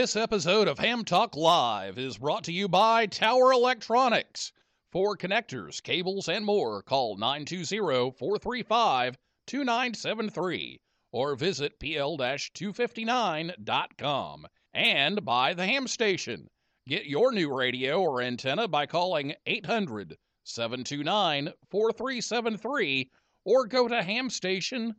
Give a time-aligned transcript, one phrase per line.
[0.00, 4.50] This episode of Ham Talk Live is brought to you by Tower Electronics.
[4.90, 10.80] For connectors, cables, and more, call 920 435 2973
[11.12, 14.46] or visit pl 259.com.
[14.72, 16.48] And by the Ham Station.
[16.88, 23.10] Get your new radio or antenna by calling 800 729 4373
[23.44, 24.94] or go to hamstation.com.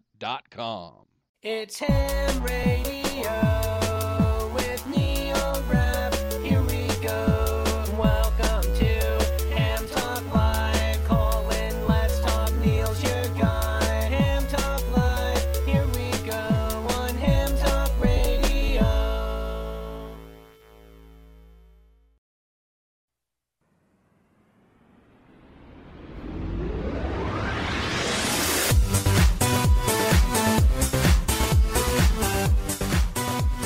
[1.41, 3.70] It's Ham Radio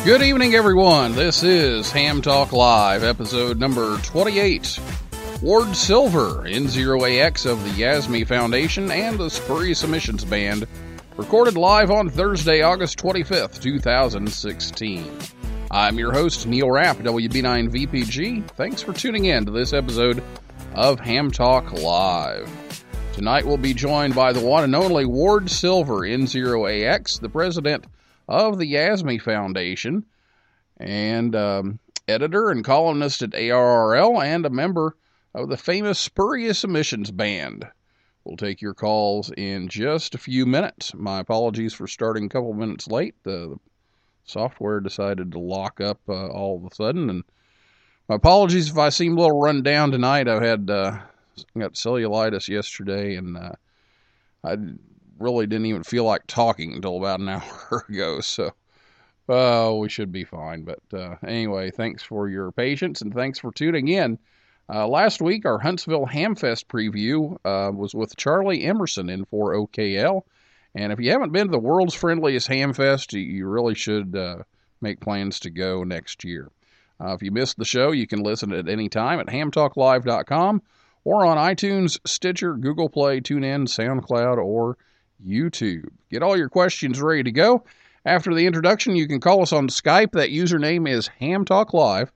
[0.06, 1.16] Good evening, everyone.
[1.16, 4.80] This is Ham Talk Live, episode number 28.
[5.42, 10.68] Ward Silver, N0AX of the Yasme Foundation and the Spurious Emissions Band,
[11.18, 15.12] recorded live on Thursday, August 25th, 2016.
[15.72, 18.48] I'm your host, Neil Rapp, WB9VPG.
[18.52, 20.22] Thanks for tuning in to this episode
[20.76, 22.48] of Ham Talk Live.
[23.14, 27.86] Tonight we'll be joined by the one and only Ward Silver, N0AX, the president
[28.28, 30.06] of the Yasme Foundation,
[30.78, 34.96] and um, editor and columnist at ARRL, and a member
[35.34, 37.66] of the famous Spurious Emissions Band.
[38.24, 40.94] We'll take your calls in just a few minutes.
[40.96, 43.16] My apologies for starting a couple minutes late.
[43.24, 43.60] The, the
[44.24, 47.24] software decided to lock up uh, all of a sudden, and
[48.10, 50.28] my apologies if I seem a little run down tonight.
[50.28, 51.00] I had uh,
[51.58, 53.54] got cellulitis yesterday, and uh,
[54.44, 54.58] I
[55.20, 58.22] really didn't even feel like talking until about an hour ago.
[58.22, 58.52] So,
[59.28, 60.64] uh, we should be fine.
[60.64, 64.20] But uh, anyway, thanks for your patience and thanks for tuning in.
[64.68, 70.22] Uh, last week, our Huntsville Hamfest preview uh, was with Charlie Emerson N4OKL.
[70.74, 74.38] And if you haven't been to the world's friendliest Hamfest, you, you really should uh,
[74.82, 76.52] make plans to go next year.
[77.00, 80.62] Uh, if you missed the show, you can listen at any time at hamtalklive.com
[81.04, 84.78] or on iTunes, Stitcher, Google Play, TuneIn, SoundCloud, or
[85.24, 85.90] YouTube.
[86.10, 87.64] Get all your questions ready to go.
[88.06, 90.12] After the introduction, you can call us on Skype.
[90.12, 92.10] That username is HamTalkLive.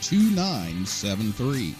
[0.00, 1.74] 920-435-2973.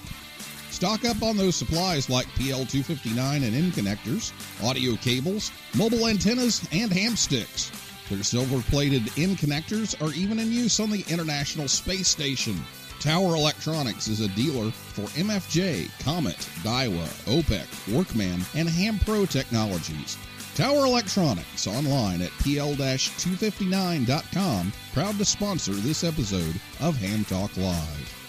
[0.71, 4.33] Stock up on those supplies like PL259 and N connectors,
[4.65, 7.71] audio cables, mobile antennas, and ham sticks.
[8.11, 12.61] Their silver plated N connectors are even in use on the International Space Station.
[12.99, 20.19] Tower Electronics is a dealer for MFJ, Comet, Daiwa, Opek, Workman, and Ham Pro Technologies.
[20.55, 28.21] Tower Electronics online at pl-259.com, proud to sponsor this episode of Ham Talk Live.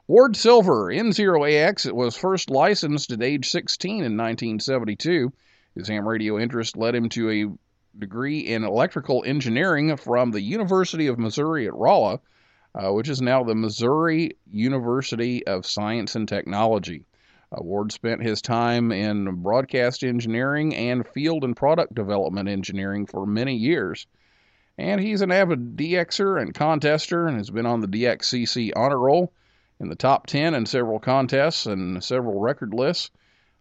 [0.07, 5.33] Ward Silver, N0AX, it was first licensed at age 16 in 1972.
[5.75, 11.09] His ham radio interest led him to a degree in electrical engineering from the University
[11.09, 12.21] of Missouri at Rolla,
[12.75, 17.05] uh, which is now the Missouri University of Science and Technology.
[17.51, 23.27] Uh, Ward spent his time in broadcast engineering and field and product development engineering for
[23.27, 24.07] many years.
[24.77, 29.33] And he's an avid DXer and contester and has been on the DXCC honor roll
[29.81, 33.11] in the top 10 in several contests and several record lists.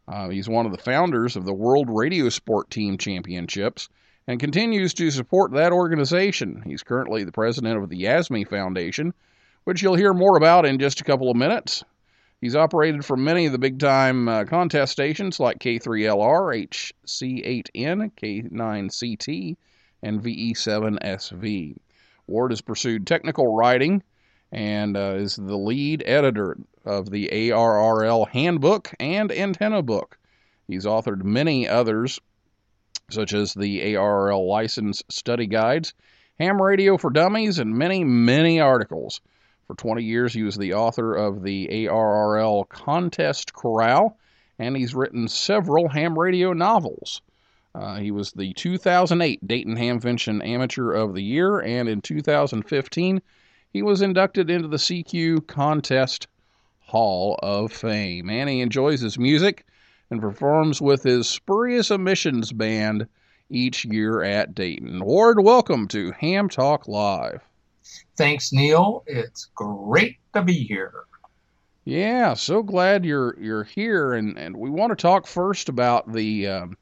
[0.07, 3.89] Uh, he's one of the founders of the World Radio Sport Team Championships
[4.27, 6.62] and continues to support that organization.
[6.65, 9.13] He's currently the president of the Yasme Foundation,
[9.63, 11.83] which you'll hear more about in just a couple of minutes.
[12.41, 16.68] He's operated for many of the big time uh, contest stations like K3LR,
[17.06, 19.56] HC8N, K9CT,
[20.03, 21.77] and VE7SV.
[22.27, 24.03] Ward has pursued technical writing
[24.51, 30.18] and uh, is the lead editor of the ARRL Handbook and Antenna Book.
[30.68, 32.19] He's authored many others,
[33.09, 35.94] such as the ARRL License Study Guides,
[36.39, 39.21] Ham Radio for Dummies, and many, many articles.
[39.65, 44.18] For 20 years, he was the author of the ARRL Contest Corral,
[44.59, 47.21] and he's written several ham radio novels.
[47.74, 53.21] Uh, he was the 2008 Dayton Hamvention Amateur of the Year, and in 2015,
[53.71, 56.27] he was inducted into the CQ Contest
[56.80, 58.30] Hall of Fame.
[58.30, 59.65] And he enjoys his music
[60.09, 63.07] and performs with his Spurious Emissions Band
[63.50, 65.04] each year at Dayton.
[65.04, 67.42] Ward, welcome to Ham Talk Live.
[68.15, 69.04] Thanks, Neil.
[69.07, 70.94] It's great to be here.
[71.86, 76.48] Yeah, so glad you're you're here, and, and we want to talk first about the
[76.48, 76.77] um,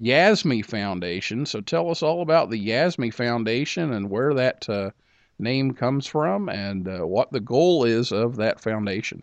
[0.00, 1.44] Yasme Foundation.
[1.44, 4.90] So tell us all about the Yasme Foundation and where that uh,
[5.38, 9.22] name comes from, and uh, what the goal is of that foundation.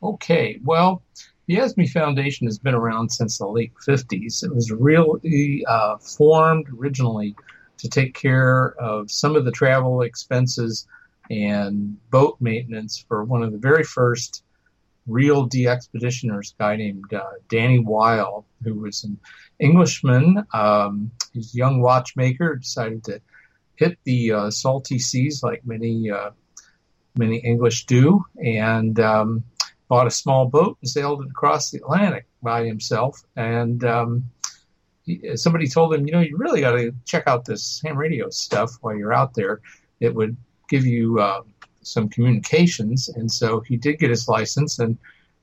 [0.00, 1.02] Okay, well,
[1.50, 4.44] the Yasme Foundation has been around since the late 50s.
[4.44, 7.34] It was really uh, formed originally
[7.78, 10.86] to take care of some of the travel expenses
[11.28, 14.44] and boat maintenance for one of the very first
[15.08, 19.18] real DXpeditioners, a guy named uh, Danny Weil, who was an
[19.58, 20.46] Englishman.
[20.54, 23.20] Um, he's a young watchmaker, decided to
[23.74, 26.30] hit the uh, salty seas like many uh,
[27.16, 29.42] many English do, and um,
[29.90, 33.24] bought a small boat and sailed it across the Atlantic by himself.
[33.34, 34.24] And um,
[35.02, 38.30] he, somebody told him, you know, you really got to check out this ham radio
[38.30, 39.60] stuff while you're out there.
[39.98, 40.36] It would
[40.68, 41.42] give you uh,
[41.82, 43.08] some communications.
[43.08, 44.78] And so he did get his license.
[44.78, 44.96] And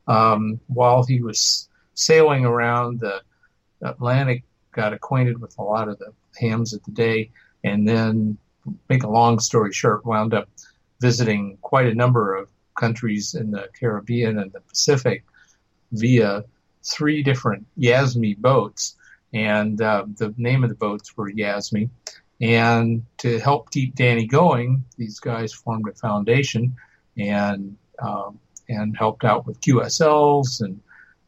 [0.07, 3.21] um, while he was sailing around the
[3.81, 7.31] Atlantic, got acquainted with a lot of the hams of the day.
[7.65, 8.37] And then,
[8.89, 10.47] make a long story short, wound up
[11.01, 15.25] visiting quite a number of countries in the Caribbean and the Pacific
[15.91, 16.43] via
[16.83, 18.95] three different Yasme boats.
[19.33, 21.89] And uh, the name of the boats were Yasme.
[22.39, 26.75] And to help keep Danny going, these guys formed a foundation
[27.17, 30.79] and um, and helped out with QSLs and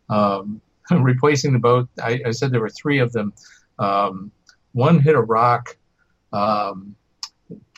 [0.09, 1.89] um, replacing the boat.
[2.01, 3.33] I, I, said there were three of them.
[3.79, 4.31] Um,
[4.73, 5.77] one hit a rock.
[6.31, 6.95] Um,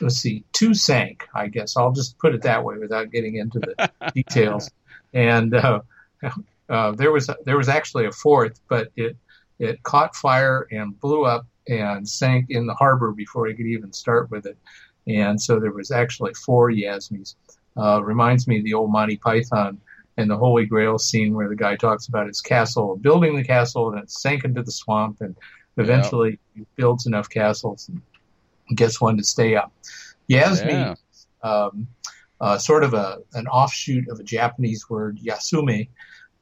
[0.00, 1.28] let's see, two sank.
[1.34, 4.70] I guess I'll just put it that way without getting into the details.
[5.12, 5.80] And uh,
[6.68, 9.16] uh, there was there was actually a fourth, but it
[9.58, 13.92] it caught fire and blew up and sank in the harbor before he could even
[13.92, 14.58] start with it.
[15.06, 17.34] And so there was actually four Yasmes.
[17.76, 19.80] Uh, reminds me of the old Monty Python
[20.18, 23.90] and the Holy Grail scene where the guy talks about his castle, building the castle,
[23.90, 25.34] and it sank into the swamp, and
[25.78, 26.60] eventually yeah.
[26.60, 28.02] he builds enough castles and
[28.74, 29.72] gets one to stay up.
[30.30, 30.96] Yasme,
[31.44, 31.48] yeah.
[31.48, 31.86] um,
[32.40, 35.88] uh, sort of a an offshoot of a Japanese word yasume,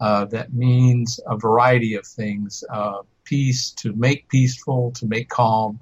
[0.01, 5.81] uh, that means a variety of things: uh, peace, to make peaceful, to make calm.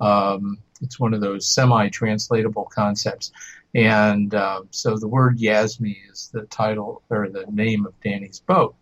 [0.00, 3.32] Um, it's one of those semi-translatable concepts.
[3.74, 8.74] And uh, so the word Yasme is the title or the name of Danny's boat.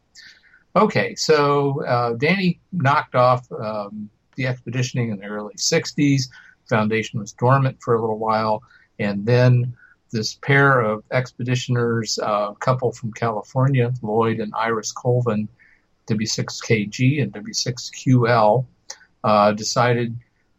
[0.77, 6.29] Okay, so uh, Danny knocked off um, the expeditioning in the early 60s.
[6.69, 8.63] Foundation was dormant for a little while.
[8.99, 9.75] And then
[10.11, 15.49] this pair of expeditioners, a couple from California, Lloyd and Iris Colvin,
[16.09, 18.65] W6KG and W6QL,
[19.25, 20.17] uh, decided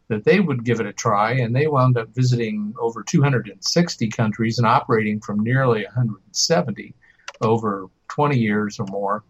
[0.08, 4.58] that they would give it a try, and they wound up visiting over 260 countries
[4.58, 6.94] and operating from nearly 170
[7.40, 9.22] over 20 years or more.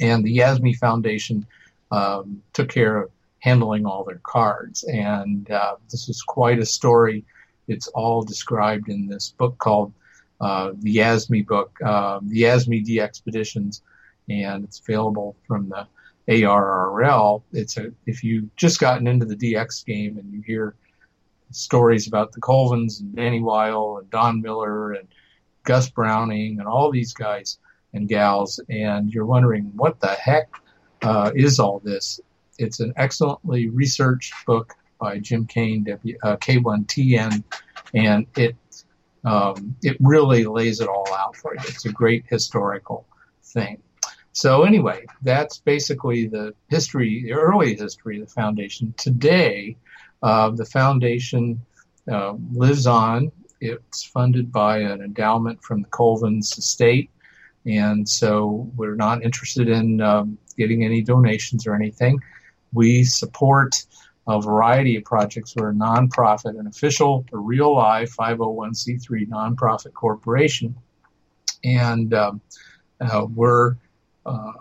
[0.00, 1.46] And the Yasme Foundation
[1.92, 3.10] um, took care of
[3.42, 4.84] handling all their cards.
[4.84, 7.24] And uh, this is quite a story.
[7.66, 9.92] It's all described in this book called
[10.40, 13.82] uh, the Yasme book, uh, the Yasme D Expeditions,
[14.28, 15.86] and it's available from the
[16.28, 17.42] ARRL.
[17.52, 20.76] It's a if you've just gotten into the DX game and you hear
[21.50, 25.08] stories about the Colvins and Danny Weil and Don Miller and
[25.64, 27.58] Gus Browning and all these guys
[27.92, 30.48] and gals, and you're wondering what the heck
[31.02, 32.20] uh, is all this?
[32.62, 35.86] It's an excellently researched book by Jim Cain,
[36.22, 37.42] uh, K1TN,
[37.94, 38.56] and it
[39.24, 41.60] um, it really lays it all out for you.
[41.68, 43.06] It's a great historical
[43.42, 43.80] thing.
[44.32, 48.94] So anyway, that's basically the history, the early history of the foundation.
[48.96, 49.76] Today,
[50.22, 51.60] uh, the foundation
[52.10, 53.30] uh, lives on.
[53.60, 57.10] It's funded by an endowment from the Colvins estate,
[57.64, 62.20] and so we're not interested in um, getting any donations or anything.
[62.72, 63.84] We support
[64.28, 65.54] a variety of projects.
[65.56, 70.74] We're a nonprofit, an official, a real live 501c3 nonprofit corporation,
[71.64, 72.40] and um,
[73.00, 73.76] uh, we're
[74.24, 74.52] uh,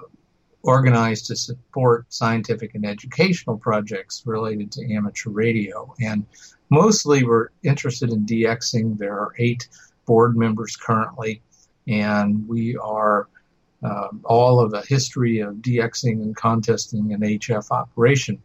[0.63, 5.93] organized to support scientific and educational projects related to amateur radio.
[6.01, 6.25] And
[6.69, 8.97] mostly we're interested in DXing.
[8.97, 9.67] There are eight
[10.05, 11.41] board members currently,
[11.87, 13.27] and we are
[13.83, 18.41] um, all of a history of DXing and contesting an HF operation.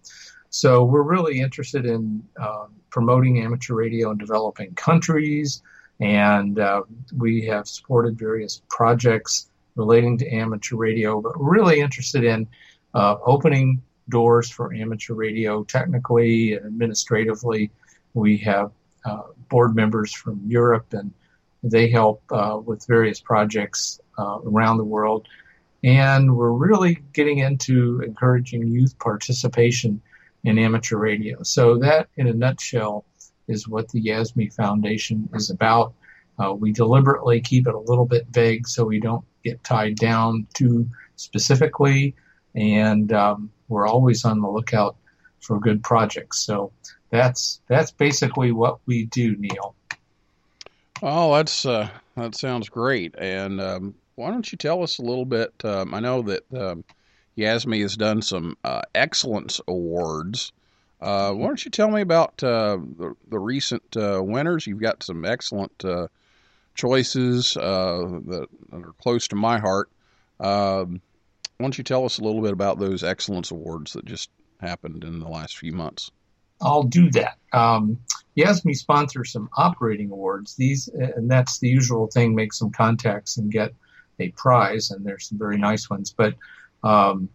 [0.50, 5.62] So we're really interested in uh, promoting amateur radio in developing countries,
[6.00, 6.83] and uh,
[7.14, 12.47] we have supported various projects relating to amateur radio, but really interested in
[12.95, 17.71] uh, opening doors for amateur radio technically and administratively.
[18.14, 18.73] We have
[19.05, 21.12] uh, board members from Europe, and
[21.62, 25.27] they help uh, with various projects uh, around the world.
[25.85, 30.01] And we're really getting into encouraging youth participation
[30.45, 31.43] in amateur radio.
[31.43, 33.05] So, that in a nutshell
[33.49, 35.95] is what the Yasme Foundation is about.
[36.39, 40.47] Uh, we deliberately keep it a little bit vague so we don't get tied down
[40.55, 42.15] too specifically,
[42.55, 44.97] and um, we're always on the lookout
[45.41, 46.41] for good projects.
[46.41, 46.73] So
[47.11, 49.75] that's that's basically what we do, Neil.
[51.03, 53.15] Oh, that's uh, that sounds great.
[53.17, 55.53] And um, why don't you tell us a little bit?
[55.65, 56.85] Um, I know that um,
[57.37, 60.53] Yasme has done some uh, excellence awards.
[61.01, 64.67] Uh, why don't you tell me about uh, the, the recent uh, winners?
[64.67, 66.09] You've got some excellent uh,
[66.75, 69.91] choices uh, that, that, are close to my heart.
[70.41, 71.03] Um,
[71.59, 74.31] why don't you tell us a little bit about those excellence awards that just
[74.61, 76.11] happened in the last few months?
[76.63, 77.37] I'll do that.
[77.53, 77.99] Um,
[78.35, 80.57] Yasme sponsors some operating awards.
[80.57, 83.75] These, and that's the usual thing: make some contacts and get
[84.19, 84.91] a prize.
[84.91, 86.15] And there's some very nice ones.
[86.17, 86.35] But
[86.83, 87.29] um,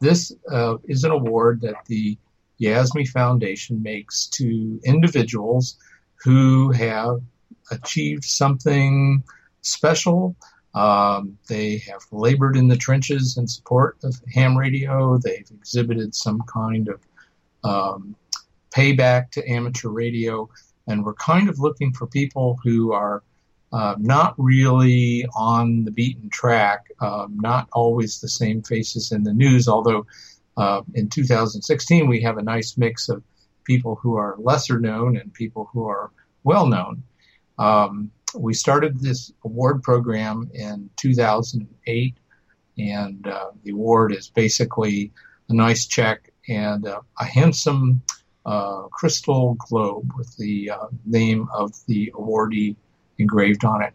[0.00, 2.18] this uh, is an award that the
[2.60, 5.76] Yasme Foundation makes to individuals
[6.22, 7.20] who have
[7.70, 9.22] achieved something
[9.62, 10.36] special.
[10.74, 15.18] Um, they have labored in the trenches in support of ham radio.
[15.18, 17.00] They've exhibited some kind of
[17.62, 18.16] um,
[18.74, 20.48] payback to amateur radio.
[20.86, 23.22] And we're kind of looking for people who are
[23.74, 29.34] uh, not really on the beaten track, um, not always the same faces in the
[29.34, 30.06] news, although
[30.56, 33.20] uh, in 2016 we have a nice mix of
[33.64, 36.12] people who are lesser known and people who are
[36.44, 37.02] well known.
[37.58, 42.14] Um, we started this award program in 2008,
[42.78, 45.10] and uh, the award is basically
[45.48, 48.02] a nice check and uh, a handsome
[48.46, 52.76] uh, crystal globe with the uh, name of the awardee
[53.18, 53.92] engraved on it.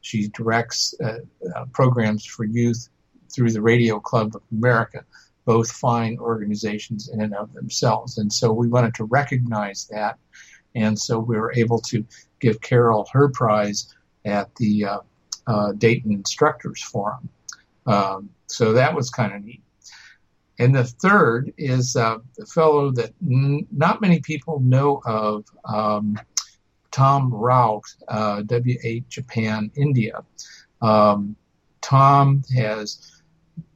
[0.00, 1.18] she directs uh,
[1.56, 2.88] uh, programs for youth
[3.34, 5.04] through the Radio Club of America,
[5.44, 8.18] both fine organizations in and of themselves.
[8.18, 10.18] And so we wanted to recognize that
[10.74, 12.04] and so we were able to
[12.40, 14.98] give Carol her prize at the uh,
[15.46, 17.28] uh, Dayton Instructors Forum.
[17.86, 19.62] Um, so that was kind of neat.
[20.58, 26.18] And the third is uh, the fellow that n- not many people know of, um,
[26.90, 30.24] Tom Rauch, uh, W8 Japan, India.
[30.80, 31.36] Um,
[31.80, 33.22] Tom has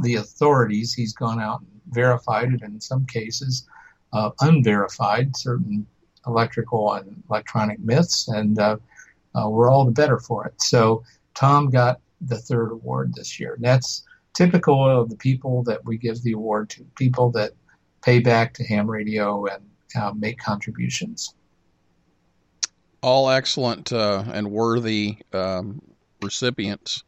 [0.02, 0.94] the authorities.
[0.94, 3.68] He's gone out and verified and in some cases,
[4.14, 5.86] uh, unverified certain
[6.28, 8.78] electrical and electronic myths, and uh,
[9.36, 10.62] uh, we're all the better for it.
[10.62, 11.04] So,
[11.36, 13.54] Tom got the third award this year.
[13.54, 17.54] And that's typical of the people that we give the award to, people that
[18.02, 19.64] pay back to ham radio and
[19.96, 21.34] uh, make contributions.
[23.02, 25.82] All excellent uh, and worthy um,
[26.22, 27.04] recipients,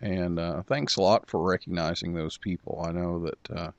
[0.00, 2.84] and uh, thanks a lot for recognizing those people.
[2.86, 3.74] I know that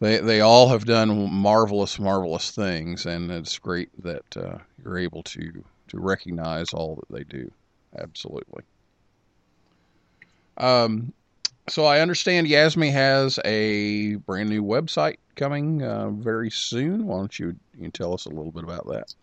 [0.00, 5.22] they they all have done marvelous, marvelous things, and it's great that uh, you're able
[5.24, 7.50] to to recognize all that they do.
[7.98, 8.62] Absolutely.
[10.56, 11.12] Um,
[11.68, 17.06] so I understand Yasme has a brand new website coming uh, very soon.
[17.06, 19.14] Why don't you you tell us a little bit about that?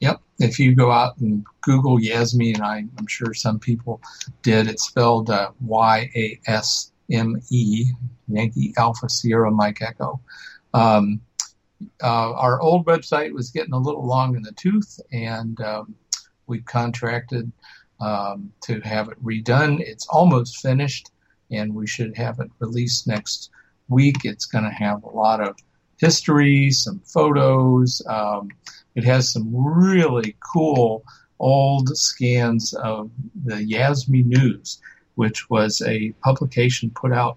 [0.00, 0.20] Yep.
[0.40, 4.00] If you go out and Google Yasme, and I, I'm sure some people
[4.42, 7.86] did, it's spelled uh, Y A S M E,
[8.28, 10.20] Yankee Alpha Sierra Mike Echo.
[10.72, 11.20] Um,
[12.02, 15.94] uh, our old website was getting a little long in the tooth, and um,
[16.46, 17.50] we contracted
[18.00, 19.80] um, to have it redone.
[19.80, 21.10] It's almost finished,
[21.50, 23.50] and we should have it released next
[23.88, 24.24] week.
[24.24, 25.56] It's going to have a lot of
[25.98, 28.02] history, some photos.
[28.08, 28.48] Um,
[28.94, 31.04] it has some really cool
[31.38, 33.10] old scans of
[33.44, 34.80] the Yasme News,
[35.14, 37.36] which was a publication put out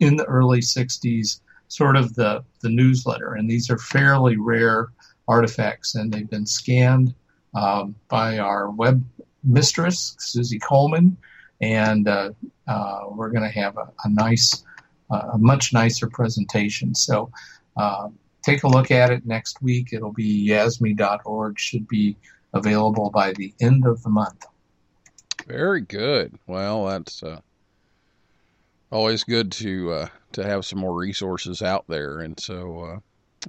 [0.00, 3.34] in the early 60s, sort of the, the newsletter.
[3.34, 4.88] And these are fairly rare
[5.28, 7.14] artifacts, and they've been scanned
[7.54, 9.04] um, by our web
[9.42, 11.16] mistress, Susie Coleman.
[11.60, 12.30] And uh,
[12.68, 14.64] uh, we're going to have a, a nice,
[15.10, 16.94] uh, a much nicer presentation.
[16.94, 17.30] So
[17.76, 18.08] uh,
[18.42, 19.92] take a look at it next week.
[19.92, 22.16] It'll be yasme.org, should be
[22.52, 24.44] available by the end of the month.
[25.46, 26.38] Very good.
[26.46, 27.40] Well, that's uh,
[28.90, 32.98] always good to uh, to have some more resources out there, and so uh,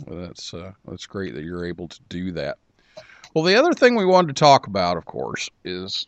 [0.08, 2.58] that's uh, that's great that you're able to do that.
[3.34, 6.08] Well, the other thing we wanted to talk about, of course, is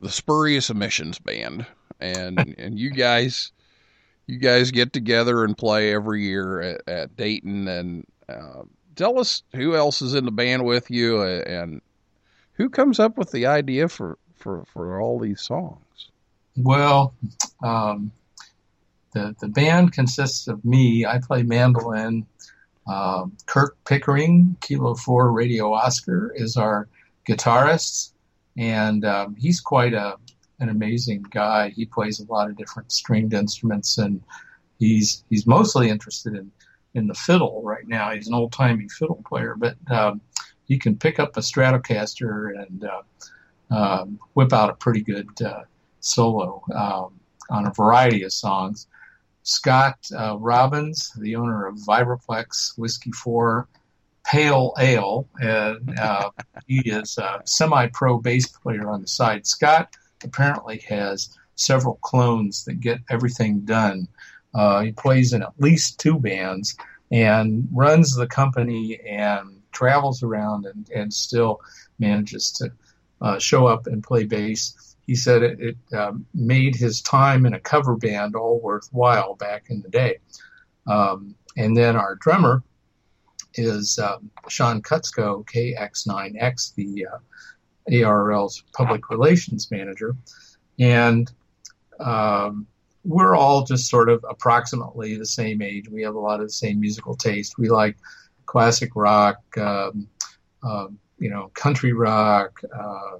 [0.00, 1.64] the Spurious Emissions Band,
[2.00, 3.52] and and you guys,
[4.26, 8.62] you guys get together and play every year at, at Dayton, and uh,
[8.96, 11.80] tell us who else is in the band with you, uh, and
[12.54, 16.10] who comes up with the idea for for for all these songs?
[16.56, 17.14] Well,
[17.62, 18.12] um,
[19.12, 21.06] the the band consists of me.
[21.06, 22.26] I play mandolin.
[22.86, 26.88] Um, Kirk Pickering, Kilo Four Radio Oscar, is our
[27.28, 28.12] guitarist,
[28.56, 30.16] and um, he's quite a
[30.58, 31.70] an amazing guy.
[31.70, 34.20] He plays a lot of different stringed instruments, and
[34.78, 36.50] he's he's mostly interested in
[36.94, 38.10] in the fiddle right now.
[38.10, 40.20] He's an old timey fiddle player, but um,
[40.66, 43.02] he can pick up a Stratocaster and uh,
[43.72, 45.62] um, whip out a pretty good uh,
[46.00, 47.18] solo um,
[47.50, 48.86] on a variety of songs.
[49.44, 53.66] Scott uh, Robbins, the owner of Vibroplex Whiskey 4
[54.24, 56.30] Pale Ale, and uh,
[56.66, 59.46] he is a semi pro bass player on the side.
[59.46, 64.06] Scott apparently has several clones that get everything done.
[64.54, 66.76] Uh, he plays in at least two bands
[67.10, 71.60] and runs the company and travels around and, and still
[71.98, 72.70] manages to
[73.22, 74.96] uh, show up and play bass.
[75.06, 79.66] He said it, it um, made his time in a cover band all worthwhile back
[79.70, 80.18] in the day.
[80.86, 82.62] Um, and then our drummer
[83.54, 87.18] is um, Sean Kutzko, KX9X, the uh,
[87.90, 90.16] ARRL's public relations manager.
[90.78, 91.30] And
[92.00, 92.66] um,
[93.04, 95.88] we're all just sort of approximately the same age.
[95.88, 97.58] We have a lot of the same musical taste.
[97.58, 97.96] We like
[98.46, 100.08] classic rock, um,
[100.62, 100.88] uh,
[101.22, 103.18] you know, country rock, uh,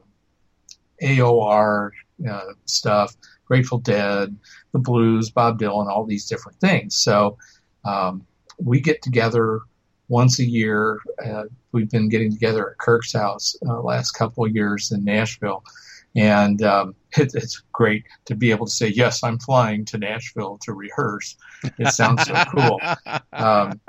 [1.03, 1.91] AOR
[2.29, 4.37] uh, stuff, Grateful Dead,
[4.73, 6.97] the blues, Bob Dylan, all these different things.
[6.97, 7.38] So
[7.85, 8.27] um,
[8.59, 9.61] we get together
[10.09, 10.99] once a year.
[11.25, 15.62] Uh, we've been getting together at Kirk's house uh, last couple of years in Nashville.
[16.17, 20.59] And um, it, it's great to be able to say, yes, I'm flying to Nashville
[20.62, 21.37] to rehearse.
[21.79, 22.81] It sounds so cool.
[23.33, 23.81] Um,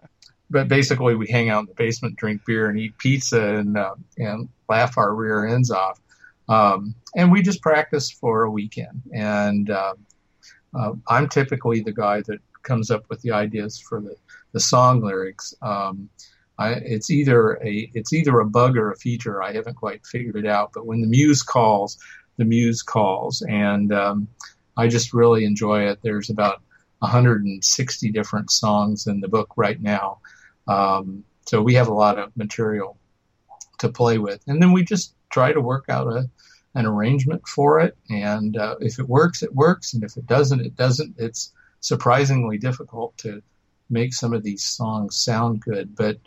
[0.53, 3.95] but basically, we hang out in the basement, drink beer, and eat pizza, and uh,
[4.17, 5.99] and laugh our rear ends off.
[6.47, 9.01] Um, and we just practice for a weekend.
[9.13, 9.95] And uh,
[10.77, 14.15] uh, I'm typically the guy that comes up with the ideas for the,
[14.51, 15.53] the song lyrics.
[15.61, 16.09] Um,
[16.59, 19.41] I, it's either a it's either a bug or a feature.
[19.41, 20.71] I haven't quite figured it out.
[20.73, 21.97] But when the muse calls,
[22.37, 24.27] the muse calls, and um,
[24.77, 25.99] I just really enjoy it.
[26.03, 26.61] There's about
[26.99, 30.19] 160 different songs in the book right now,
[30.67, 32.97] um, so we have a lot of material
[33.79, 36.29] to play with, and then we just try to work out a
[36.75, 37.95] an arrangement for it.
[38.09, 41.15] And uh, if it works, it works, and if it doesn't, it doesn't.
[41.17, 43.43] It's surprisingly difficult to
[43.89, 46.17] make some of these songs sound good, but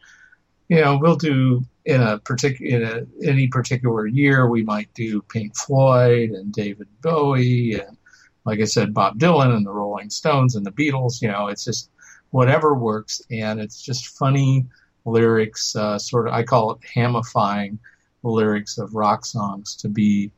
[0.69, 5.23] you know, we'll do in a particular in a, any particular year, we might do
[5.23, 7.97] Pink Floyd and David Bowie and,
[8.45, 11.23] like I said, Bob Dylan and the Rolling Stones and the Beatles.
[11.23, 11.91] You know, it's just
[12.31, 14.67] whatever works, and it's just funny
[15.05, 15.75] lyrics.
[15.77, 17.79] Uh, sort of, I call it hamifying
[18.23, 20.31] the lyrics of rock songs to be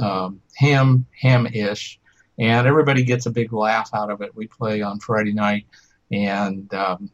[0.00, 2.00] um, ham ham-ish,
[2.38, 4.34] and everybody gets a big laugh out of it.
[4.34, 5.66] We play on Friday night,
[6.10, 7.10] and um,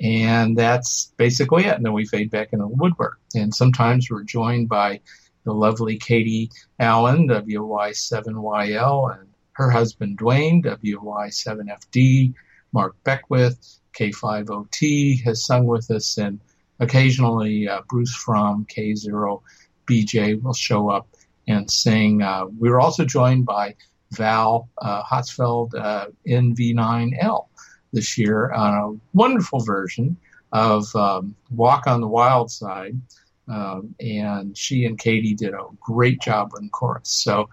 [0.00, 1.76] and that's basically it.
[1.76, 3.18] And then we fade back into the woodwork.
[3.34, 5.00] And sometimes we're joined by
[5.44, 12.34] the lovely Katie Allen, WY7YL, and her husband Dwayne, WY7FD,
[12.72, 16.40] Mark Beckwith, K5OT has sung with us, and
[16.78, 21.08] occasionally uh, Bruce Frahm K0BJ will show up
[21.48, 22.22] and sing.
[22.22, 23.74] Uh, we were also joined by
[24.12, 27.46] Val uh, Hotzfeld, uh, NV9L
[27.92, 30.16] this year on a wonderful version
[30.52, 33.00] of um, Walk on the Wild Side.
[33.48, 37.10] Um, and she and Katie did a great job on chorus.
[37.10, 37.48] So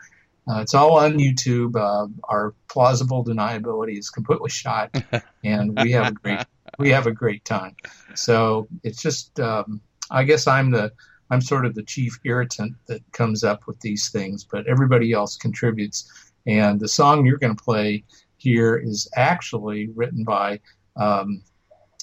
[0.50, 1.76] uh, it's all on YouTube.
[1.76, 4.96] Uh, our plausible deniability is completely shot,
[5.44, 6.46] and we have a great
[6.78, 7.76] we have a great time.
[8.16, 10.92] So it's just um, I guess I'm the
[11.30, 15.36] I'm sort of the chief irritant that comes up with these things, but everybody else
[15.36, 16.12] contributes.
[16.46, 18.06] And the song you're going to play
[18.38, 20.62] here is actually written by
[20.96, 21.44] um,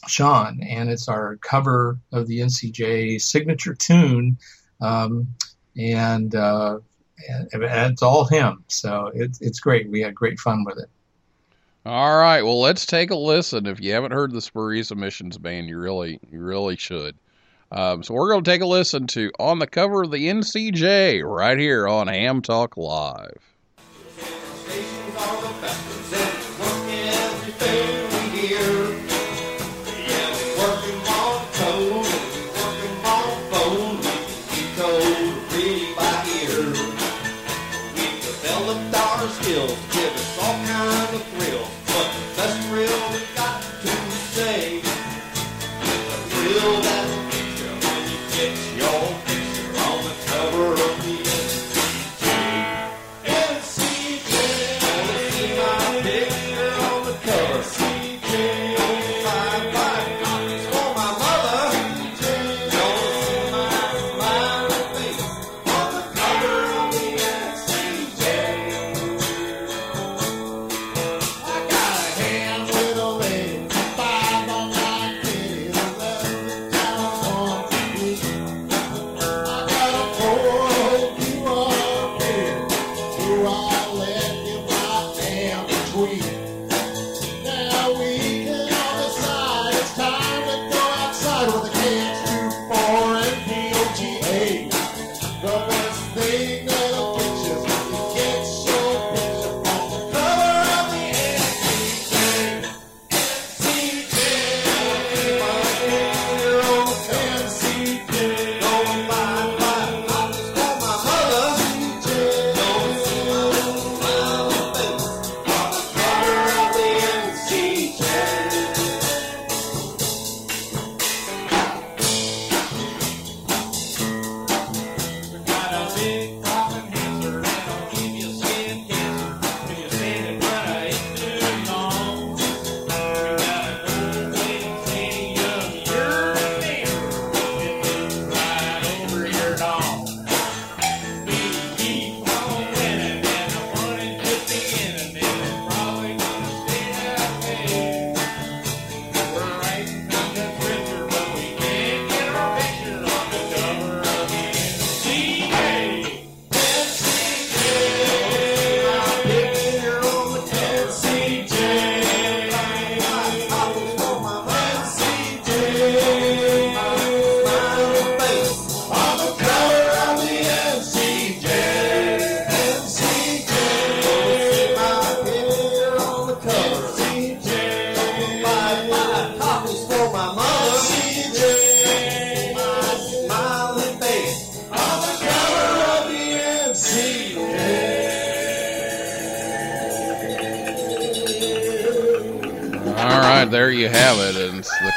[0.06, 4.36] Sean, and it's our cover of the NCJ signature tune,
[4.80, 5.28] um,
[5.76, 6.80] and, uh,
[7.28, 8.64] and, it's all him.
[8.68, 9.88] So it, it's great.
[9.88, 10.88] We had great fun with it.
[11.86, 13.66] All right, well, let's take a listen.
[13.66, 17.14] If you haven't heard the Spurious Emissions Band, you really, you really should.
[17.72, 21.22] Um, so we're going to take a listen to "On the Cover of the NCJ"
[21.24, 23.53] right here on Ham Talk Live.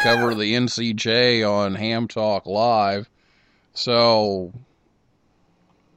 [0.08, 3.10] Cover the NCJ on Ham Talk Live.
[3.74, 4.54] So,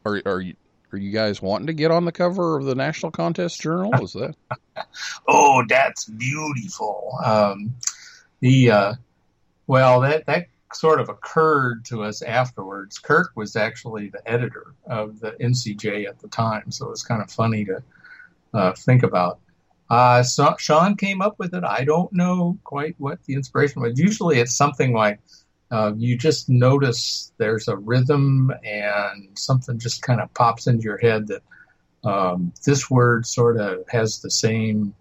[0.04, 0.54] are are you
[0.92, 4.02] are you guys wanting to get on the cover of the National Contest Journal?
[4.02, 4.34] Is that
[5.28, 7.18] Oh, that's beautiful.
[7.24, 7.74] Um,
[8.40, 8.94] the uh,
[9.66, 12.98] well, that that sort of occurred to us afterwards.
[12.98, 17.30] Kirk was actually the editor of the NCJ at the time, so it's kind of
[17.30, 17.82] funny to
[18.54, 19.38] uh, think about.
[19.90, 21.64] Uh, so Sean came up with it.
[21.64, 23.98] I don't know quite what the inspiration was.
[23.98, 25.18] Usually, it's something like
[25.72, 30.98] uh, you just notice there's a rhythm and something just kind of pops into your
[30.98, 31.42] head that
[32.04, 34.94] um, this word sort of has the same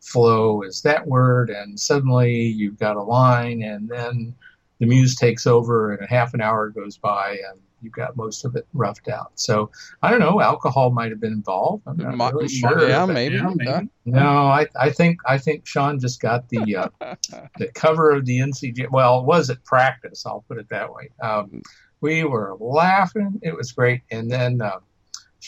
[0.00, 4.34] flow as that word, and suddenly you've got a line, and then
[4.78, 8.44] the muse takes over, and a half an hour goes by, and you've got most
[8.44, 9.32] of it roughed out.
[9.34, 9.70] So
[10.02, 10.40] I don't know.
[10.40, 11.82] Alcohol might have been involved.
[11.86, 12.88] I'm not Might- really sure.
[12.88, 13.36] yeah, maybe.
[13.36, 13.82] Yeah.
[14.04, 16.88] No, I, I think I think Sean just got the uh,
[17.58, 18.90] the cover of the NCJ.
[18.90, 20.24] Well, it was at practice.
[20.26, 21.10] I'll put it that way.
[21.22, 21.62] Um,
[22.00, 23.38] we were laughing.
[23.42, 24.02] It was great.
[24.10, 24.80] And then uh,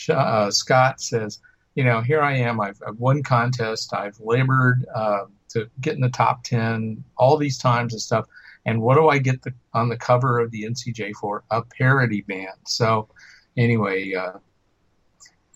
[0.09, 1.39] uh, Scott says,
[1.75, 2.61] "You know, here I am.
[2.61, 3.93] I've, I've won contest.
[3.93, 8.25] I've labored uh, to get in the top ten all these times and stuff.
[8.65, 11.43] And what do I get the, on the cover of the NCJ for?
[11.51, 12.57] A parody band.
[12.65, 13.09] So,
[13.57, 14.39] anyway." Uh,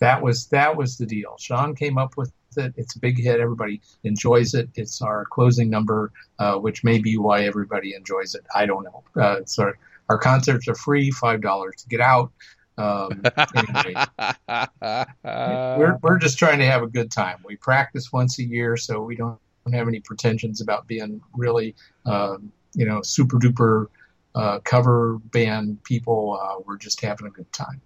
[0.00, 1.36] that was that was the deal.
[1.38, 2.72] Sean came up with it.
[2.76, 3.38] It's a big hit.
[3.38, 4.68] Everybody enjoys it.
[4.74, 8.44] It's our closing number, uh, which may be why everybody enjoys it.
[8.54, 9.04] I don't know.
[9.16, 12.32] Uh, our, our concerts are free, five dollars to get out.
[12.78, 13.22] Um,
[13.54, 13.94] anyway,
[15.24, 17.38] we're we're just trying to have a good time.
[17.44, 21.76] We practice once a year, so we don't, don't have any pretensions about being really,
[22.06, 23.86] um, you know, super duper
[24.34, 26.38] uh, cover band people.
[26.40, 27.80] Uh, we're just having a good time.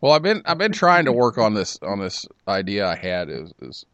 [0.00, 3.30] well, I've been I've been trying to work on this on this idea I had
[3.30, 3.86] is is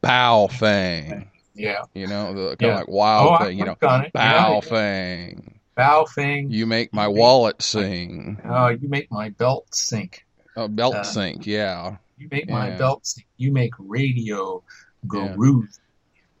[0.00, 1.30] bow fang.
[1.54, 1.82] Yeah.
[1.94, 2.72] You know, the kind Yeah.
[2.72, 3.58] of like wild oh, thing.
[3.58, 4.12] You know, worked on it.
[4.12, 4.60] bow Yeah.
[4.68, 5.60] fang.
[5.76, 6.50] Bow thing.
[6.50, 8.40] You make my wallet sing.
[8.44, 10.24] Oh, you make my belt sink.
[10.56, 11.96] Oh, belt Uh, sync, yeah.
[12.16, 13.26] You make my belt sink.
[13.38, 14.62] You make radio
[15.08, 15.34] go Yeah.
[15.36, 15.68] rude.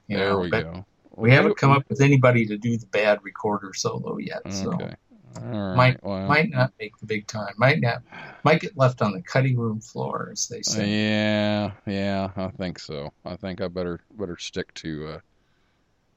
[0.06, 0.84] You There know, we go.
[1.16, 4.94] We haven't come up with anybody to do the bad recorder solo yet, so Okay.
[5.40, 5.76] Right.
[5.76, 7.54] might might not make the big time.
[7.56, 8.02] Might not
[8.44, 10.86] might get left on the cutting room floor, as they say.
[10.86, 13.12] yeah, yeah, I think so.
[13.24, 15.20] I think I better better stick to uh,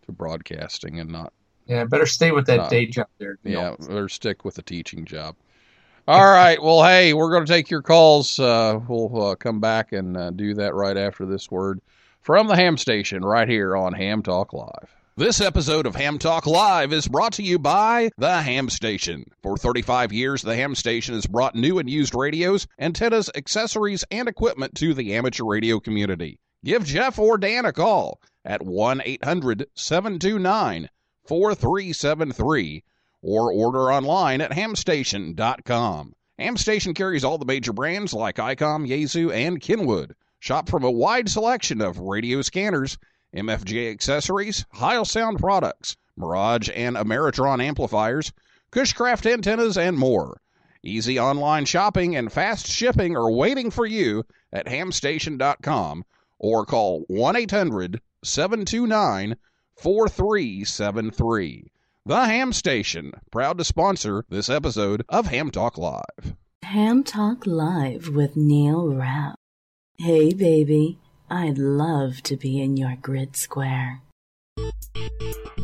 [0.05, 1.33] to broadcasting and not
[1.67, 3.37] Yeah, better stay with that Uh, day job there.
[3.43, 5.35] Yeah, better stick with the teaching job.
[6.07, 6.61] All right.
[6.61, 8.39] Well, hey, we're going to take your calls.
[8.39, 11.81] Uh, we'll uh, come back and uh, do that right after this word
[12.27, 14.93] from the Ham Station right here on Ham Talk Live.
[15.15, 19.31] This episode of Ham Talk Live is brought to you by the Ham Station.
[19.41, 24.27] For 35 years, the Ham Station has brought new and used radios, antennas, accessories, and
[24.27, 26.37] equipment to the amateur radio community.
[26.65, 30.89] Give Jeff or Dan a call at 1 800 729
[31.23, 32.83] 4373
[33.21, 36.13] or order online at hamstation.com.
[36.37, 40.13] Hamstation carries all the major brands like ICOM, Yaesu, and Kenwood.
[40.39, 42.97] Shop from a wide selection of radio scanners,
[43.35, 48.31] MFJ accessories, Heil Sound products, Mirage and Ameritron amplifiers,
[48.71, 50.41] Cushcraft antennas, and more.
[50.83, 54.23] Easy online shopping and fast shipping are waiting for you
[54.53, 56.05] at hamstation.com
[56.39, 59.35] or call 1 800 729
[59.75, 61.71] 4373.
[62.05, 66.35] The Ham Station, proud to sponsor this episode of Ham Talk Live.
[66.63, 69.36] Ham Talk Live with Neil Rapp.
[69.99, 74.03] Hey, baby, I'd love to be in your grid square.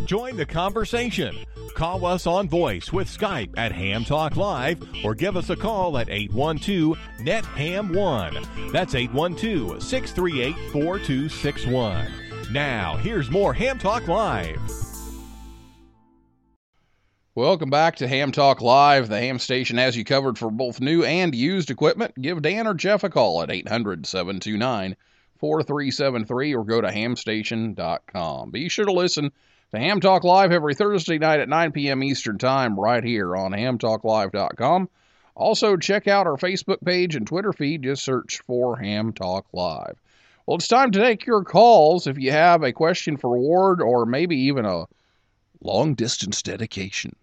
[0.05, 1.37] Join the conversation.
[1.75, 5.99] Call us on voice with Skype at Ham Talk Live or give us a call
[5.99, 8.37] at 812 NET HAM 1.
[8.71, 12.07] That's 812 638 4261.
[12.51, 14.59] Now, here's more Ham Talk Live.
[17.35, 19.09] Welcome back to Ham Talk Live.
[19.09, 22.13] The Ham Station has you covered for both new and used equipment.
[22.21, 24.95] Give Dan or Jeff a call at 800 729
[25.39, 28.51] 4373 or go to hamstation.com.
[28.51, 29.31] Be sure to listen
[29.71, 32.03] to Ham Talk Live every Thursday night at 9 p.m.
[32.03, 34.87] Eastern Time right here on hamtalklive.com.
[35.33, 37.81] Also, check out our Facebook page and Twitter feed.
[37.81, 39.99] Just search for Ham Talk Live.
[40.45, 44.05] Well, it's time to take your calls if you have a question for Ward or
[44.05, 44.85] maybe even a
[45.63, 47.15] long distance dedication.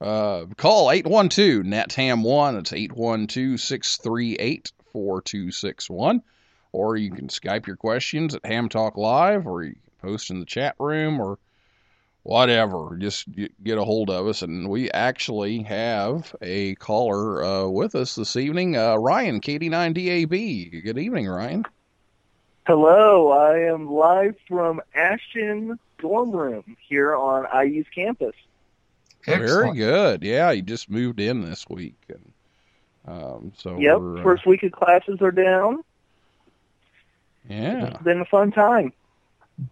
[0.00, 2.56] Uh, call 812 NETHAM 1.
[2.56, 6.22] It's 812 638 4261.
[6.72, 10.40] Or you can Skype your questions at Ham Talk Live, or you can post in
[10.40, 11.38] the chat room, or
[12.22, 12.96] whatever.
[12.98, 14.42] Just get get a hold of us.
[14.42, 20.84] And we actually have a caller uh, with us this evening, uh, Ryan, KD9DAB.
[20.84, 21.64] Good evening, Ryan.
[22.66, 28.34] Hello, I am live from Ashton dorm room here on IU's campus.
[29.26, 30.22] Very good.
[30.22, 32.32] Yeah, he just moved in this week, and
[33.06, 35.82] um, so Yep, we're, uh, first week of classes are down.
[37.48, 38.92] yeah, It's been a fun time.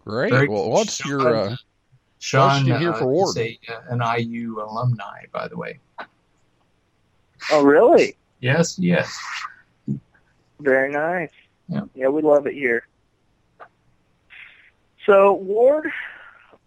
[0.03, 0.31] great.
[0.31, 1.55] Very- Well, what's your uh,
[2.19, 3.37] Sean Question here uh, for Ward.
[3.37, 5.79] a, an IU alumni, by the way.
[7.51, 8.15] Oh, really?
[8.39, 9.17] Yes, yes.
[10.59, 11.29] Very nice.
[11.69, 11.81] Yeah.
[11.93, 12.87] yeah, we love it here.
[15.05, 15.91] So, Ward,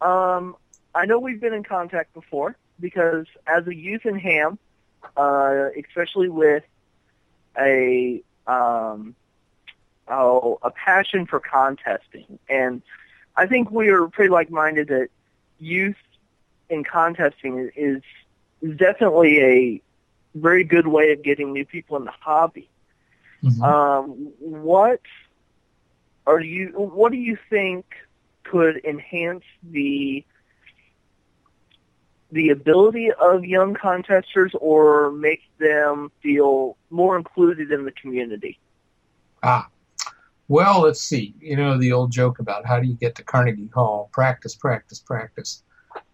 [0.01, 0.57] um,
[0.95, 4.59] I know we've been in contact before because as a youth in Ham,
[5.17, 6.65] uh, especially with
[7.59, 9.15] a um,
[10.09, 12.83] oh, a passion for contesting, and
[13.37, 15.09] I think we are pretty like-minded that
[15.59, 15.97] youth
[16.69, 18.03] in contesting is
[18.61, 19.83] is definitely a
[20.35, 22.69] very good way of getting new people in the hobby.
[23.43, 23.63] Mhm.
[23.63, 25.01] Um, what
[26.27, 26.69] are you?
[26.77, 27.87] What do you think
[28.45, 30.25] could enhance the
[32.31, 38.59] the ability of young contesters, or make them feel more included in the community?
[39.43, 39.69] Ah,
[40.49, 41.35] well, let's see.
[41.41, 44.11] You know the old joke about how do you get to Carnegie Hall?
[44.13, 45.63] Practice, practice, practice.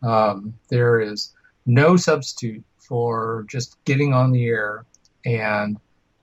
[0.02, 1.34] Um, there is
[1.66, 4.84] no substitute for just getting on the air
[5.24, 5.78] and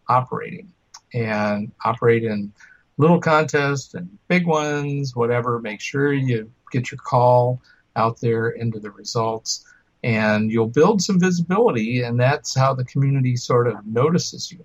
[0.08, 0.71] operating,
[1.13, 2.51] and operate in
[2.97, 5.60] little contests and big ones, whatever.
[5.60, 7.62] Make sure you get your call
[7.95, 9.65] out there into the results,
[10.03, 14.63] and you'll build some visibility, and that's how the community sort of notices you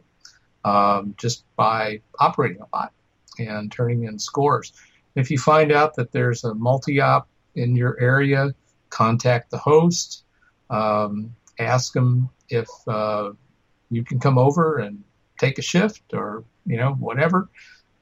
[0.65, 2.93] um, just by operating a lot
[3.39, 4.73] and turning in scores.
[5.15, 8.55] If you find out that there's a multi-op in your area,
[8.91, 10.25] contact the host,
[10.71, 13.31] um, ask them if uh,
[13.91, 15.03] you can come over and
[15.39, 17.49] take a shift or you know whatever.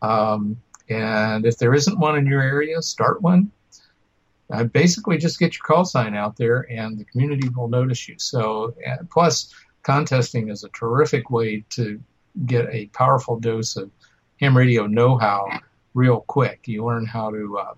[0.02, 3.50] Um, and if there isn't one in your area, start one.
[4.52, 8.14] Uh, basically, just get your call sign out there, and the community will notice you.
[8.18, 12.00] So, uh, plus, contesting is a terrific way to
[12.46, 13.90] get a powerful dose of
[14.40, 15.60] ham radio know-how
[15.94, 16.66] real quick.
[16.66, 17.74] You learn how to uh,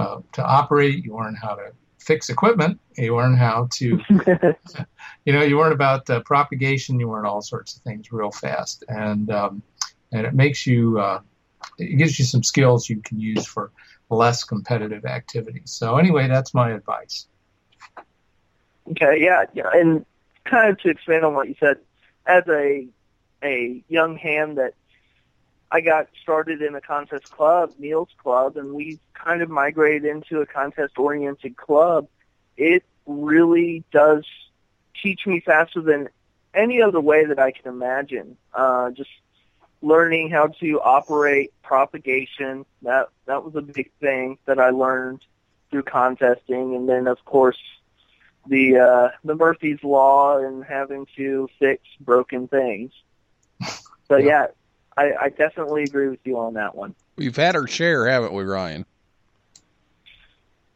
[0.00, 1.04] uh, to operate.
[1.04, 2.80] You learn how to fix equipment.
[2.96, 4.00] You learn how to,
[5.26, 6.98] you know, you learn about uh, propagation.
[6.98, 9.62] You learn all sorts of things real fast, and um,
[10.12, 11.20] and it makes you uh,
[11.78, 13.72] it gives you some skills you can use for
[14.10, 15.70] less competitive activities.
[15.70, 17.26] So anyway, that's my advice.
[18.90, 20.06] Okay, yeah, yeah, and
[20.44, 21.76] kind of to expand on what you said,
[22.26, 22.86] as a
[23.42, 24.74] a young hand that
[25.70, 30.40] I got started in a contest club, Neil's Club, and we kind of migrated into
[30.40, 32.08] a contest oriented club.
[32.56, 34.24] It really does
[35.02, 36.08] teach me faster than
[36.54, 38.36] any other way that I can imagine.
[38.54, 39.10] Uh, just
[39.82, 45.20] learning how to operate propagation that that was a big thing that I learned
[45.70, 47.58] through contesting, and then of course
[48.48, 52.92] the uh, the Murphy's law and having to fix broken things.
[54.08, 54.24] So Yeah.
[54.26, 54.46] yeah,
[54.96, 56.94] I, I definitely agree with you on that one.
[57.16, 58.86] we've had our share, haven't we, Ryan?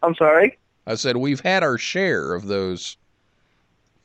[0.02, 0.58] I'm sorry.
[0.86, 2.96] I said we've had our share of those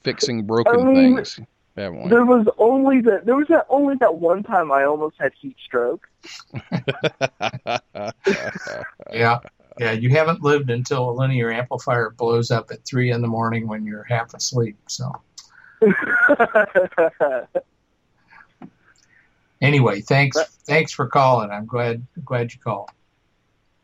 [0.03, 1.39] fixing broken I mean, things?
[1.77, 5.55] There was only that there was that only that one time I almost had heat
[5.63, 6.07] stroke.
[9.13, 9.39] Yeah,
[9.79, 9.91] yeah.
[9.91, 13.85] You haven't lived until a linear amplifier blows up at three in the morning when
[13.85, 14.77] you're half asleep.
[14.87, 15.11] So
[19.61, 21.51] anyway, thanks, thanks for calling.
[21.51, 22.89] I'm glad glad you called.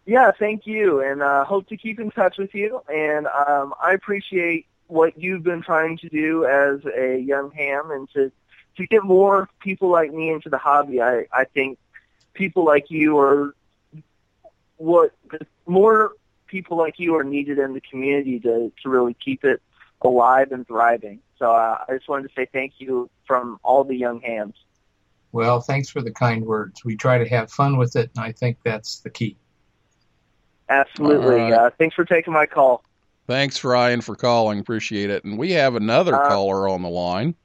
[0.05, 2.81] yeah, thank you, and uh, hope to keep in touch with you.
[2.93, 8.09] And um, I appreciate what you've been trying to do as a young ham, and
[8.13, 8.31] to
[8.77, 11.01] to get more people like me into the hobby.
[11.01, 11.77] I I think
[12.33, 13.55] people like you are
[14.77, 15.13] what
[15.65, 16.13] more
[16.47, 19.61] people like you are needed in the community to to really keep it
[20.01, 21.19] alive and thriving.
[21.37, 24.55] So uh, I just wanted to say thank you from all the young hams.
[25.31, 26.85] Well, thanks for the kind words.
[26.85, 29.35] We try to have fun with it, and I think that's the key.
[30.69, 31.41] Absolutely.
[31.41, 31.53] All right.
[31.53, 32.83] Uh, thanks for taking my call.
[33.27, 34.59] Thanks, Ryan, for calling.
[34.59, 35.23] Appreciate it.
[35.23, 37.35] And we have another Uh, caller on the line.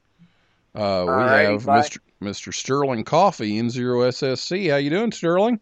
[0.74, 1.80] Uh, we Alrighty, have bye.
[1.80, 1.98] Mr.
[2.20, 2.52] Mr.
[2.52, 4.70] Sterling Coffey in Zero SSC.
[4.70, 5.60] How you doing, Sterling?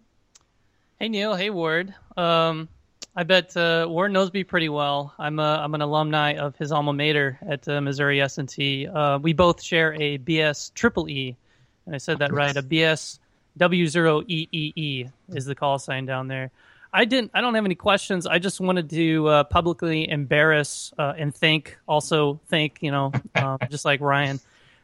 [0.98, 1.94] Hey Neil, hey Ward.
[2.16, 2.68] Um,
[3.14, 5.12] I bet uh, Ward knows me pretty well.
[5.18, 8.86] I'm a, I'm an alumni of his alma mater at uh, Missouri S&T.
[8.88, 11.36] Uh, we both share a BS triple E,
[11.84, 12.56] and I said that right.
[12.56, 13.18] A BS
[13.58, 16.50] W0EEE is the call sign down there.
[16.93, 17.30] I didn't.
[17.34, 18.26] I don't have any questions.
[18.26, 23.59] I just wanted to uh, publicly embarrass uh, and thank, also thank you know, um,
[23.70, 24.41] just like Ryan,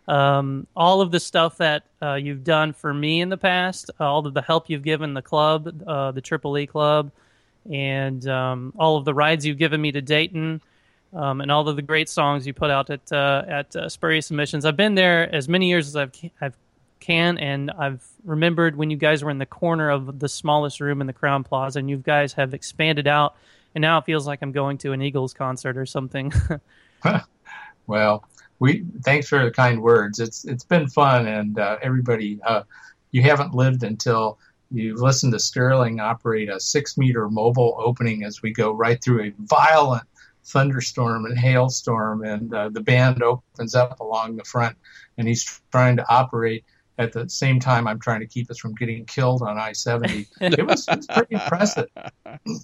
[0.08, 4.04] um, all of the stuff that uh, you've done for me in the past, uh,
[4.04, 7.10] all of the help you've given the club, uh, the Triple E club,
[7.70, 10.60] and um, all of the rides you've given me to Dayton,
[11.14, 14.26] um, and all of the great songs you put out at uh, at uh, Spurious
[14.26, 14.64] Submissions.
[14.64, 16.56] I've been there as many years as I've I've
[17.02, 21.00] can, and I've remembered when you guys were in the corner of the smallest room
[21.00, 23.36] in the Crowne Plaza, and you guys have expanded out,
[23.74, 26.32] and now it feels like I'm going to an Eagles concert or something.
[27.86, 28.24] Well,
[28.58, 30.20] we thanks for the kind words.
[30.20, 32.62] It's it's been fun, and uh, everybody, uh,
[33.10, 34.38] you haven't lived until
[34.70, 39.24] you listen to Sterling operate a six meter mobile opening as we go right through
[39.24, 40.04] a violent
[40.44, 44.76] thunderstorm and hailstorm, and uh, the band opens up along the front,
[45.18, 46.64] and he's trying to operate.
[47.02, 50.26] At the same time, I'm trying to keep us from getting killed on I-70.
[50.40, 51.88] It was, it was pretty impressive.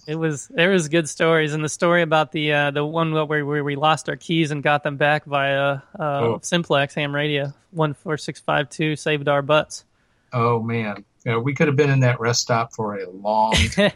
[0.07, 3.45] It was there was good stories, and the story about the uh, the one where,
[3.45, 6.39] where we lost our keys and got them back via uh, Oh.
[6.41, 9.85] Simplex ham radio one four six five two saved our butts.
[10.33, 13.91] Oh man, yeah, we could have been in that rest stop for a long time.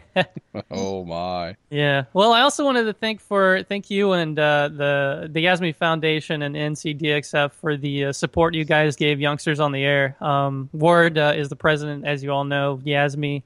[0.70, 1.56] Oh my!
[1.70, 2.04] Yeah.
[2.12, 6.42] Well, I also wanted to thank for thank you and uh, the the Yasme Foundation
[6.42, 10.16] and NCDXF for the uh, support you guys gave youngsters on the air.
[10.20, 13.42] Um, Ward uh, is the president, as you all know, of Yasme,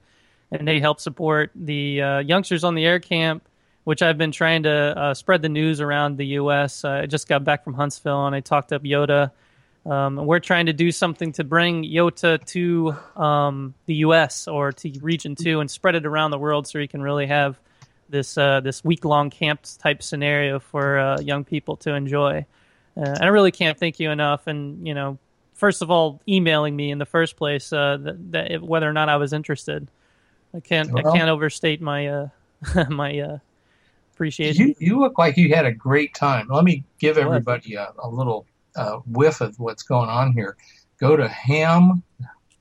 [0.50, 3.46] and they help support the uh, youngsters on the air camp,
[3.84, 6.84] which I've been trying to uh, spread the news around the U.S.
[6.84, 9.30] Uh, I just got back from Huntsville and I talked up Yota.
[9.88, 14.46] Um, we're trying to do something to bring Yota to um, the U.S.
[14.46, 17.58] or to Region Two and spread it around the world, so we can really have
[18.10, 22.44] this uh, this week long camp type scenario for uh, young people to enjoy.
[22.96, 24.46] Uh, and I really can't thank you enough.
[24.46, 25.18] And you know,
[25.54, 28.92] first of all, emailing me in the first place uh, that, that if, whether or
[28.92, 29.88] not I was interested.
[30.54, 32.28] I can't I can't overstate my uh,
[32.88, 33.38] my uh,
[34.14, 34.68] appreciation.
[34.68, 36.48] You, you look like you had a great time.
[36.48, 38.46] Let me give everybody a, a little
[38.78, 40.56] uh, whiff of what's going on here.
[40.98, 42.02] Go to ham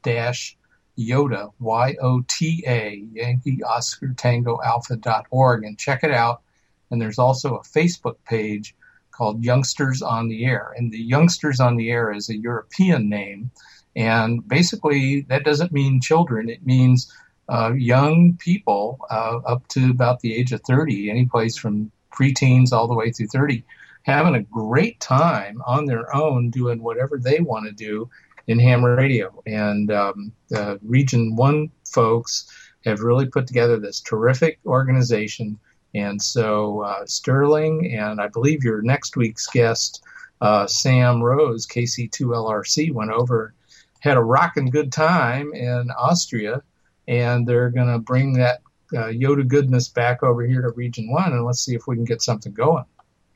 [0.03, 0.57] dash
[0.97, 6.41] Yota, Y O T A, Yankee Oscar Tango Alpha dot org, and check it out.
[6.89, 8.75] And there's also a Facebook page
[9.11, 10.73] called Youngsters on the Air.
[10.75, 13.51] And the Youngsters on the Air is a European name.
[13.95, 17.11] And basically, that doesn't mean children, it means
[17.49, 22.71] uh, young people uh, up to about the age of 30, any place from preteens
[22.71, 23.63] all the way through 30,
[24.07, 28.09] having a great time on their own doing whatever they want to do
[28.47, 29.43] in ham radio.
[29.45, 32.49] And um, the Region 1 folks
[32.85, 35.59] have really put together this terrific organization.
[35.93, 40.01] And so uh, Sterling and I believe your next week's guest,
[40.39, 43.53] uh, Sam Rose, KC2LRC, went over,
[43.99, 46.63] had a rocking good time in Austria,
[47.09, 48.61] and they're going to bring that
[48.93, 52.05] uh, Yota goodness back over here to Region 1, and let's see if we can
[52.05, 52.85] get something going.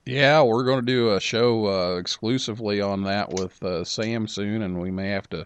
[0.05, 4.63] Yeah, we're going to do a show uh, exclusively on that with uh, Sam soon,
[4.63, 5.45] and we may have to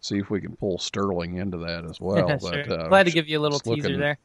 [0.00, 2.26] see if we can pull Sterling into that as well.
[2.40, 2.50] Sure.
[2.50, 4.18] But uh, Glad to give you a little teaser looking- there.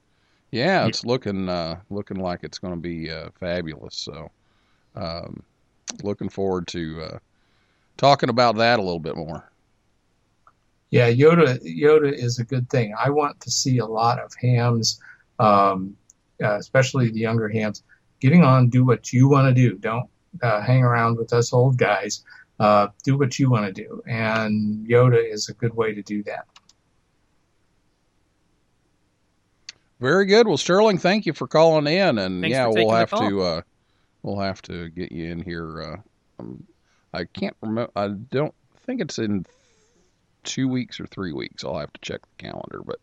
[0.50, 3.96] Yeah, it's looking uh, looking like it's going to be uh, fabulous.
[3.96, 4.32] So,
[4.96, 5.44] um,
[6.04, 7.20] looking forward to uh,
[7.98, 9.52] talking about that a little bit more.
[10.90, 12.96] Yeah, Yota Yota is a good thing.
[12.98, 15.02] I want to see a lot of hams,
[15.38, 15.98] um,
[16.42, 17.84] uh, especially the younger hams,
[18.20, 19.78] getting on, do what you want to do.
[19.78, 20.10] Don't
[20.42, 22.24] uh, hang around with us old guys.
[22.60, 26.24] Uh, do what you want to do, and Yota is a good way to do
[26.24, 26.48] that.
[30.00, 30.48] Very good.
[30.48, 33.62] Well, Sterling, thank you for calling in, and Thanks yeah, we'll have to uh,
[34.24, 35.82] we'll have to get you in here.
[35.82, 36.64] Uh, um,
[37.14, 37.92] I can't remember.
[37.96, 38.54] I don't
[38.86, 39.46] think it's in
[40.44, 41.64] two weeks or three weeks.
[41.64, 43.00] I'll have to check the calendar, but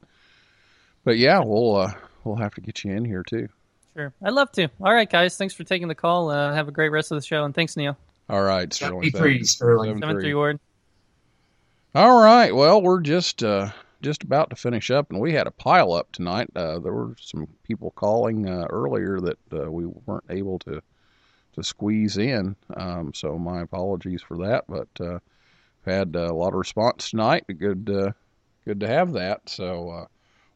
[1.04, 1.92] but yeah, we'll uh,
[2.24, 3.48] we'll have to get you in here too.
[3.96, 4.12] Sure.
[4.22, 4.68] I'd love to.
[4.80, 5.36] All right, guys.
[5.36, 6.30] Thanks for taking the call.
[6.30, 7.96] Uh, have a great rest of the show, and thanks, Neil.
[8.28, 9.02] All right, Sterling.
[9.02, 9.44] thank 73, you.
[9.44, 9.88] Sterling.
[9.90, 10.22] Seven Seven three.
[10.24, 10.60] three Ward.
[11.94, 12.54] All right.
[12.54, 13.70] Well, we're just uh,
[14.02, 16.48] just about to finish up, and we had a pile up tonight.
[16.56, 20.82] Uh, there were some people calling uh, earlier that uh, we weren't able to
[21.54, 22.56] to squeeze in.
[22.76, 25.20] Um, so my apologies for that, but uh,
[25.86, 27.44] had uh, a lot of response tonight.
[27.58, 28.10] Good uh,
[28.64, 29.48] good to have that.
[29.48, 30.06] So, uh,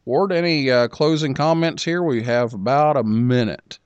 [0.09, 2.03] Ward, any uh, closing comments here?
[2.03, 3.79] We have about a minute.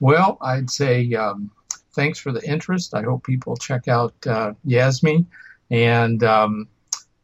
[0.00, 1.52] Well, I'd say um,
[1.92, 2.92] thanks for the interest.
[2.92, 5.26] I hope people check out uh, Yasme
[5.70, 6.66] and um,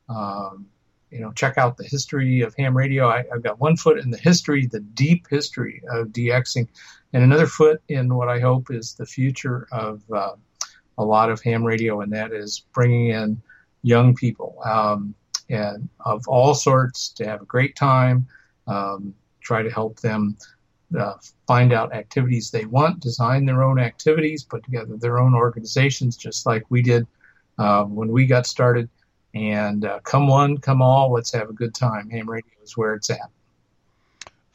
[0.09, 0.67] um,
[1.11, 3.09] you know check out the history of ham radio.
[3.09, 6.69] I, I've got one foot in the history, the deep history of DXing,
[7.13, 10.37] and another foot in what I hope is the future of uh,
[10.99, 13.43] a lot of ham radio, and that is bringing in
[13.83, 15.17] young people um,
[15.51, 18.27] and of all sorts to have a great time.
[18.67, 20.37] Um, try to help them
[20.99, 21.15] uh,
[21.47, 26.47] find out activities they want, design their own activities, put together their own organizations, just
[26.47, 27.07] like we did
[27.59, 28.89] uh, when we got started.
[29.35, 32.09] And uh, come one, come all, let's have a good time.
[32.11, 33.31] Ham radio is where it's at.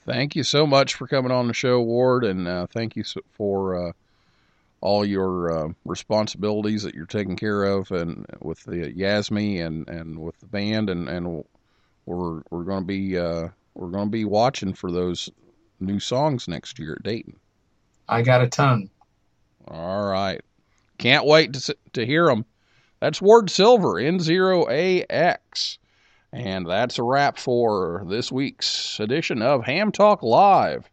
[0.06, 3.90] Thank you so much for coming on the show, Ward, and uh, thank you for
[3.90, 3.92] uh,
[4.82, 10.20] all your uh, responsibilities that you're taking care of, and with the Yasme and, and
[10.20, 11.44] with the band, and, and
[12.06, 15.30] we're we're going to be uh, we're going to be watching for those
[15.80, 17.36] new songs next year at Dayton.
[18.08, 18.90] I got a ton.
[19.68, 20.42] All right,
[20.98, 22.46] can't wait to to hear them.
[23.00, 25.78] That's Ward Silver N0AX.
[26.32, 30.90] And that's a wrap for this week's edition of Ham Talk Live.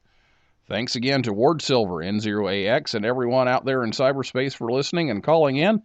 [0.68, 5.22] Thanks again to Ward Silver, N0AX, and everyone out there in cyberspace for listening and
[5.22, 5.80] calling in.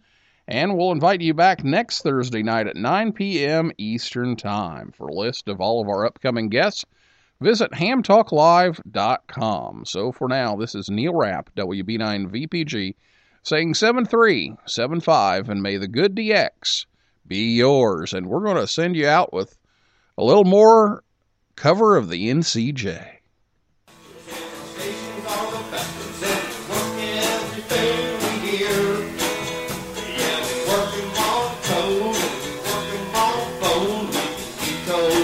[0.48, 3.70] And we'll invite you back next Thursday night at 9 p.m.
[3.78, 4.90] Eastern Time.
[4.90, 6.84] For a list of all of our upcoming guests,
[7.40, 9.84] visit hamtalklive.com.
[9.84, 12.96] So for now, this is Neil Rapp, WB9VPG,
[13.44, 16.86] saying 7375, and may the good DX
[17.24, 18.12] be yours.
[18.12, 19.56] And we're going to send you out with
[20.18, 21.04] a little more
[21.54, 23.11] cover of the NCJ.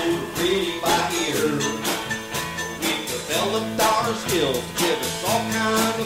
[0.08, 1.58] do.
[2.80, 5.97] We developed our skills to give us all kinds